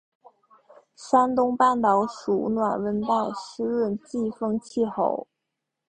[0.95, 5.27] 山东半岛属暖温带湿润季风气候。